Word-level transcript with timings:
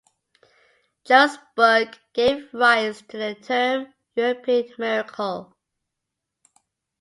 Jones's 1.05 1.37
book 1.55 1.95
gave 2.13 2.51
rise 2.55 3.03
to 3.03 3.17
the 3.19 3.35
term 3.35 3.93
"European 4.15 4.73
miracle". 4.79 5.55